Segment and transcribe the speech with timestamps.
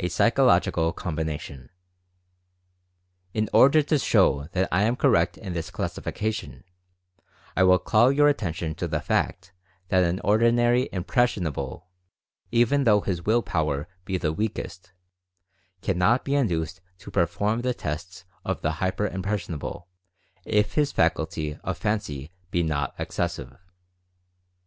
[0.00, 1.68] A PSYCHOLOGICAL COMBINATION.
[3.34, 6.64] In order to show that I am correct in this classifica tion,
[7.54, 9.52] I will call your attention to the fact
[9.88, 11.88] that an ordinary "impressionable"
[12.50, 14.92] even though his Will Power be the weakest,
[15.82, 19.86] cannot be induced to perform the tests of the "hyper impressionable"
[20.46, 23.54] if his faculty of Fancy be not excessive.